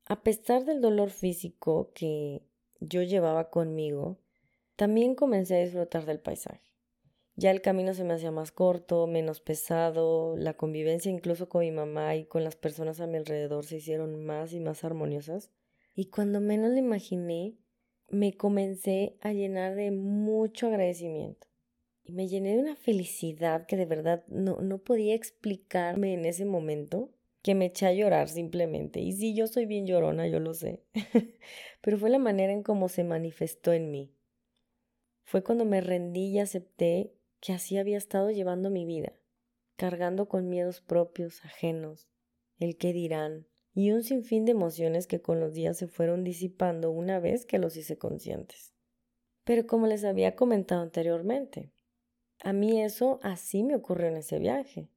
A 0.05 0.23
pesar 0.23 0.65
del 0.65 0.81
dolor 0.81 1.09
físico 1.09 1.91
que 1.93 2.41
yo 2.79 3.03
llevaba 3.03 3.49
conmigo, 3.49 4.19
también 4.75 5.15
comencé 5.15 5.55
a 5.55 5.63
disfrutar 5.63 6.05
del 6.05 6.19
paisaje. 6.19 6.67
Ya 7.35 7.51
el 7.51 7.61
camino 7.61 7.93
se 7.93 8.03
me 8.03 8.13
hacía 8.13 8.31
más 8.31 8.51
corto, 8.51 9.05
menos 9.05 9.41
pesado, 9.41 10.35
la 10.37 10.55
convivencia 10.55 11.11
incluso 11.11 11.49
con 11.49 11.61
mi 11.61 11.71
mamá 11.71 12.15
y 12.15 12.25
con 12.25 12.43
las 12.43 12.55
personas 12.55 12.99
a 12.99 13.05
mi 13.05 13.17
alrededor 13.17 13.65
se 13.65 13.77
hicieron 13.77 14.25
más 14.25 14.53
y 14.53 14.59
más 14.59 14.83
armoniosas. 14.83 15.51
Y 15.93 16.05
cuando 16.05 16.41
menos 16.41 16.71
lo 16.71 16.77
imaginé, 16.77 17.57
me 18.09 18.35
comencé 18.35 19.17
a 19.21 19.33
llenar 19.33 19.75
de 19.75 19.91
mucho 19.91 20.67
agradecimiento. 20.67 21.46
Y 22.07 22.13
me 22.13 22.29
llené 22.29 22.55
de 22.55 22.61
una 22.61 22.75
felicidad 22.77 23.65
que 23.65 23.75
de 23.75 23.85
verdad 23.85 24.23
no, 24.27 24.61
no 24.61 24.77
podía 24.77 25.13
explicarme 25.13 26.13
en 26.13 26.23
ese 26.25 26.45
momento, 26.45 27.11
que 27.41 27.53
me 27.53 27.65
eché 27.65 27.85
a 27.85 27.93
llorar 27.93 28.29
simplemente. 28.29 29.01
Y 29.01 29.11
sí, 29.11 29.35
yo 29.35 29.47
soy 29.47 29.65
bien 29.65 29.85
llorona, 29.85 30.25
yo 30.27 30.39
lo 30.39 30.53
sé. 30.53 30.83
Pero 31.81 31.97
fue 31.97 32.09
la 32.09 32.17
manera 32.17 32.53
en 32.53 32.63
cómo 32.63 32.87
se 32.87 33.03
manifestó 33.03 33.73
en 33.73 33.91
mí. 33.91 34.13
Fue 35.23 35.43
cuando 35.43 35.65
me 35.65 35.81
rendí 35.81 36.27
y 36.27 36.39
acepté 36.39 37.13
que 37.41 37.51
así 37.51 37.77
había 37.77 37.97
estado 37.97 38.31
llevando 38.31 38.69
mi 38.69 38.85
vida, 38.85 39.11
cargando 39.75 40.29
con 40.29 40.49
miedos 40.49 40.79
propios, 40.79 41.43
ajenos, 41.43 42.07
el 42.59 42.77
qué 42.77 42.93
dirán, 42.93 43.47
y 43.73 43.91
un 43.91 44.03
sinfín 44.03 44.45
de 44.45 44.53
emociones 44.53 45.07
que 45.07 45.21
con 45.21 45.41
los 45.41 45.53
días 45.53 45.77
se 45.77 45.87
fueron 45.87 46.23
disipando 46.23 46.89
una 46.89 47.19
vez 47.19 47.45
que 47.45 47.59
los 47.59 47.75
hice 47.75 47.97
conscientes. 47.97 48.73
Pero 49.43 49.67
como 49.67 49.87
les 49.87 50.03
había 50.03 50.35
comentado 50.35 50.81
anteriormente, 50.81 51.71
a 52.43 52.53
mí 52.53 52.81
eso 52.81 53.19
así 53.23 53.63
me 53.63 53.75
ocurrió 53.75 54.07
en 54.07 54.17
ese 54.17 54.39
viaje. 54.39 54.89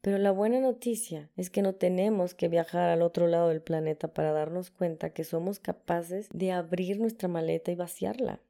Pero 0.00 0.18
la 0.18 0.32
buena 0.32 0.60
noticia 0.60 1.30
es 1.36 1.50
que 1.50 1.62
no 1.62 1.74
tenemos 1.74 2.34
que 2.34 2.48
viajar 2.48 2.90
al 2.90 3.02
otro 3.02 3.26
lado 3.26 3.48
del 3.48 3.62
planeta 3.62 4.12
para 4.12 4.32
darnos 4.32 4.70
cuenta 4.70 5.10
que 5.10 5.24
somos 5.24 5.60
capaces 5.60 6.28
de 6.32 6.52
abrir 6.52 7.00
nuestra 7.00 7.28
maleta 7.28 7.72
y 7.72 7.74
vaciarla 7.74 8.40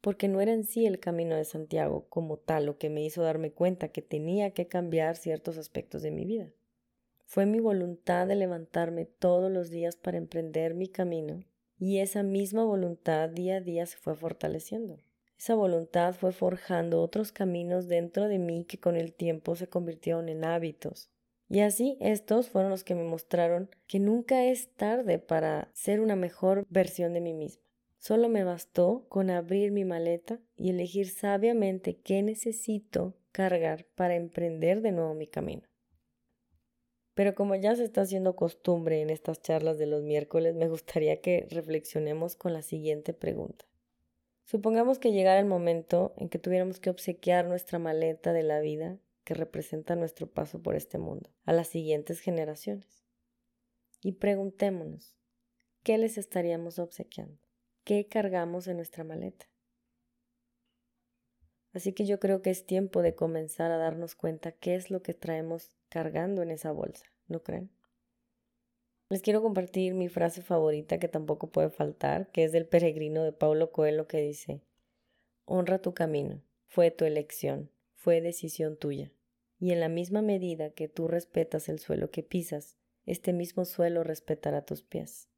porque 0.00 0.28
no 0.28 0.40
era 0.40 0.52
en 0.52 0.64
sí 0.64 0.86
el 0.86 1.00
camino 1.00 1.36
de 1.36 1.44
Santiago 1.44 2.06
como 2.08 2.36
tal 2.36 2.66
lo 2.66 2.78
que 2.78 2.90
me 2.90 3.04
hizo 3.04 3.22
darme 3.22 3.52
cuenta 3.52 3.88
que 3.88 4.02
tenía 4.02 4.52
que 4.52 4.68
cambiar 4.68 5.16
ciertos 5.16 5.58
aspectos 5.58 6.02
de 6.02 6.10
mi 6.10 6.24
vida. 6.24 6.50
Fue 7.24 7.46
mi 7.46 7.60
voluntad 7.60 8.26
de 8.26 8.36
levantarme 8.36 9.04
todos 9.04 9.50
los 9.50 9.70
días 9.70 9.96
para 9.96 10.16
emprender 10.16 10.74
mi 10.74 10.88
camino 10.88 11.44
y 11.78 11.98
esa 11.98 12.22
misma 12.22 12.64
voluntad 12.64 13.28
día 13.28 13.56
a 13.56 13.60
día 13.60 13.86
se 13.86 13.98
fue 13.98 14.14
fortaleciendo. 14.14 14.98
Esa 15.38 15.54
voluntad 15.54 16.14
fue 16.14 16.32
forjando 16.32 17.00
otros 17.00 17.30
caminos 17.30 17.86
dentro 17.86 18.28
de 18.28 18.38
mí 18.38 18.64
que 18.64 18.80
con 18.80 18.96
el 18.96 19.12
tiempo 19.12 19.54
se 19.54 19.68
convirtieron 19.68 20.28
en 20.28 20.44
hábitos. 20.44 21.10
Y 21.48 21.60
así 21.60 21.96
estos 22.00 22.48
fueron 22.48 22.70
los 22.70 22.82
que 22.82 22.94
me 22.94 23.04
mostraron 23.04 23.70
que 23.86 24.00
nunca 24.00 24.44
es 24.44 24.74
tarde 24.74 25.18
para 25.18 25.70
ser 25.72 26.00
una 26.00 26.16
mejor 26.16 26.66
versión 26.68 27.14
de 27.14 27.20
mí 27.20 27.34
misma. 27.34 27.62
Solo 27.98 28.28
me 28.28 28.44
bastó 28.44 29.06
con 29.08 29.30
abrir 29.30 29.70
mi 29.70 29.84
maleta 29.84 30.40
y 30.56 30.70
elegir 30.70 31.08
sabiamente 31.08 31.96
qué 31.96 32.22
necesito 32.22 33.14
cargar 33.32 33.86
para 33.94 34.16
emprender 34.16 34.82
de 34.82 34.92
nuevo 34.92 35.14
mi 35.14 35.26
camino. 35.26 35.62
Pero 37.14 37.34
como 37.34 37.54
ya 37.54 37.74
se 37.74 37.84
está 37.84 38.02
haciendo 38.02 38.36
costumbre 38.36 39.02
en 39.02 39.10
estas 39.10 39.40
charlas 39.40 39.78
de 39.78 39.86
los 39.86 40.02
miércoles, 40.02 40.54
me 40.54 40.68
gustaría 40.68 41.20
que 41.20 41.46
reflexionemos 41.50 42.36
con 42.36 42.52
la 42.52 42.62
siguiente 42.62 43.12
pregunta. 43.12 43.64
Supongamos 44.50 44.98
que 44.98 45.12
llegara 45.12 45.40
el 45.40 45.44
momento 45.44 46.14
en 46.16 46.30
que 46.30 46.38
tuviéramos 46.38 46.80
que 46.80 46.88
obsequiar 46.88 47.44
nuestra 47.44 47.78
maleta 47.78 48.32
de 48.32 48.42
la 48.42 48.60
vida 48.60 48.96
que 49.24 49.34
representa 49.34 49.94
nuestro 49.94 50.26
paso 50.26 50.62
por 50.62 50.74
este 50.74 50.96
mundo 50.96 51.28
a 51.44 51.52
las 51.52 51.68
siguientes 51.68 52.20
generaciones. 52.20 53.04
Y 54.00 54.12
preguntémonos, 54.12 55.18
¿qué 55.82 55.98
les 55.98 56.16
estaríamos 56.16 56.78
obsequiando? 56.78 57.38
¿Qué 57.84 58.06
cargamos 58.08 58.68
en 58.68 58.76
nuestra 58.76 59.04
maleta? 59.04 59.50
Así 61.74 61.92
que 61.92 62.06
yo 62.06 62.18
creo 62.18 62.40
que 62.40 62.48
es 62.48 62.64
tiempo 62.64 63.02
de 63.02 63.14
comenzar 63.14 63.70
a 63.70 63.76
darnos 63.76 64.14
cuenta 64.14 64.52
qué 64.52 64.76
es 64.76 64.90
lo 64.90 65.02
que 65.02 65.12
traemos 65.12 65.76
cargando 65.90 66.40
en 66.40 66.52
esa 66.52 66.72
bolsa, 66.72 67.04
¿no 67.26 67.42
creen? 67.42 67.70
Les 69.10 69.22
quiero 69.22 69.40
compartir 69.40 69.94
mi 69.94 70.08
frase 70.08 70.42
favorita 70.42 70.98
que 70.98 71.08
tampoco 71.08 71.50
puede 71.50 71.70
faltar, 71.70 72.30
que 72.30 72.44
es 72.44 72.52
del 72.52 72.66
peregrino 72.66 73.24
de 73.24 73.32
Paulo 73.32 73.72
Coelho 73.72 74.06
que 74.06 74.20
dice, 74.20 74.60
Honra 75.46 75.78
tu 75.78 75.94
camino, 75.94 76.42
fue 76.66 76.90
tu 76.90 77.06
elección, 77.06 77.70
fue 77.94 78.20
decisión 78.20 78.76
tuya. 78.76 79.10
Y 79.58 79.72
en 79.72 79.80
la 79.80 79.88
misma 79.88 80.20
medida 80.20 80.70
que 80.70 80.88
tú 80.88 81.08
respetas 81.08 81.70
el 81.70 81.78
suelo 81.78 82.10
que 82.10 82.22
pisas, 82.22 82.76
este 83.06 83.32
mismo 83.32 83.64
suelo 83.64 84.04
respetará 84.04 84.66
tus 84.66 84.82
pies. 84.82 85.30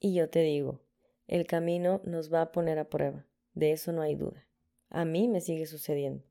Y 0.00 0.14
yo 0.14 0.28
te 0.28 0.40
digo, 0.40 0.80
el 1.28 1.46
camino 1.46 2.00
nos 2.04 2.32
va 2.34 2.42
a 2.42 2.52
poner 2.52 2.80
a 2.80 2.88
prueba, 2.88 3.24
de 3.54 3.70
eso 3.70 3.92
no 3.92 4.02
hay 4.02 4.16
duda. 4.16 4.44
A 4.90 5.04
mí 5.04 5.28
me 5.28 5.40
sigue 5.40 5.66
sucediendo. 5.66 6.24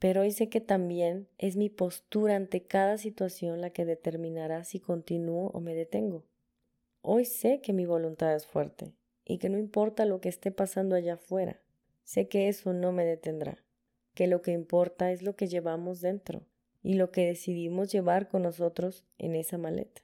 Pero 0.00 0.22
hoy 0.22 0.32
sé 0.32 0.48
que 0.48 0.62
también 0.62 1.28
es 1.36 1.56
mi 1.56 1.68
postura 1.68 2.34
ante 2.34 2.62
cada 2.62 2.96
situación 2.96 3.60
la 3.60 3.68
que 3.68 3.84
determinará 3.84 4.64
si 4.64 4.80
continúo 4.80 5.50
o 5.50 5.60
me 5.60 5.74
detengo. 5.74 6.24
Hoy 7.02 7.26
sé 7.26 7.60
que 7.60 7.74
mi 7.74 7.84
voluntad 7.84 8.34
es 8.34 8.46
fuerte 8.46 8.94
y 9.26 9.36
que 9.36 9.50
no 9.50 9.58
importa 9.58 10.06
lo 10.06 10.22
que 10.22 10.30
esté 10.30 10.52
pasando 10.52 10.96
allá 10.96 11.14
afuera, 11.14 11.60
sé 12.02 12.28
que 12.28 12.48
eso 12.48 12.72
no 12.72 12.92
me 12.92 13.04
detendrá, 13.04 13.62
que 14.14 14.26
lo 14.26 14.40
que 14.40 14.52
importa 14.52 15.12
es 15.12 15.22
lo 15.22 15.36
que 15.36 15.48
llevamos 15.48 16.00
dentro 16.00 16.46
y 16.82 16.94
lo 16.94 17.10
que 17.10 17.26
decidimos 17.26 17.92
llevar 17.92 18.26
con 18.28 18.42
nosotros 18.42 19.04
en 19.18 19.36
esa 19.36 19.58
maleta. 19.58 20.00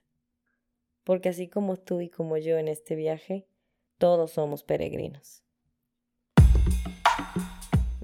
Porque 1.05 1.31
así 1.31 1.49
como 1.49 1.79
tú 1.79 2.03
y 2.03 2.11
como 2.11 2.37
yo 2.37 2.59
en 2.59 2.69
este 2.69 2.97
viaje, 2.97 3.47
todos 3.97 4.33
somos 4.33 4.63
peregrinos. 4.63 5.46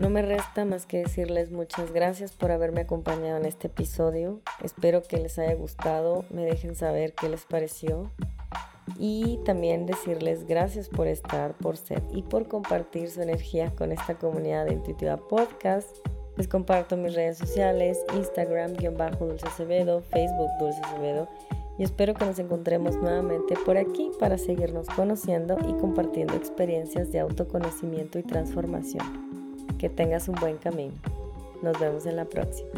No 0.03 0.11
me 0.11 0.21
resta 0.21 0.65
más 0.65 0.85
que 0.85 0.99
decirles 0.99 1.53
muchas 1.53 1.93
gracias 1.93 2.33
por 2.33 2.51
haberme 2.51 2.81
acompañado 2.81 3.37
en 3.37 3.47
este 3.47 3.69
episodio. 3.69 4.41
Espero 4.61 5.05
que 5.05 5.17
les 5.17 5.39
haya 5.39 5.55
gustado, 5.55 6.25
me 6.29 6.45
dejen 6.45 6.75
saber 6.75 7.13
qué 7.13 7.29
les 7.29 7.45
pareció. 7.45 8.11
Y 8.99 9.39
también 9.45 9.87
decirles 9.87 10.45
gracias 10.49 10.89
por 10.89 11.07
estar, 11.07 11.55
por 11.55 11.77
ser 11.77 12.03
y 12.13 12.23
por 12.23 12.49
compartir 12.49 13.11
su 13.11 13.23
energía 13.23 13.71
con 13.77 13.93
esta 13.93 14.17
comunidad 14.17 14.67
de 14.67 14.73
Intuitiva 14.73 15.19
Podcast. 15.19 15.89
Les 16.37 16.49
comparto 16.49 16.97
mis 16.97 17.15
redes 17.15 17.39
sociales, 17.39 18.05
Instagram, 18.17 18.73
guion 18.73 18.97
bajo 18.97 19.27
Dulce 19.27 19.47
Acevedo, 19.47 20.01
Facebook 20.01 20.51
Dulce 20.59 20.81
Acevedo. 20.83 21.29
Y 21.79 21.85
espero 21.85 22.15
que 22.15 22.25
nos 22.27 22.41
encontremos 22.41 22.97
nuevamente 22.97 23.55
por 23.65 23.77
aquí 23.77 24.11
para 24.19 24.37
seguirnos 24.37 24.89
conociendo 24.89 25.59
y 25.61 25.75
compartiendo 25.75 26.35
experiencias 26.35 27.13
de 27.13 27.21
autoconocimiento 27.21 28.19
y 28.19 28.25
transformación. 28.25 29.32
Que 29.83 29.89
tengas 29.89 30.29
un 30.29 30.37
buen 30.37 30.59
camino. 30.59 30.95
Nos 31.61 31.77
vemos 31.81 32.07
en 32.07 32.15
la 32.15 32.25
próxima. 32.25 32.71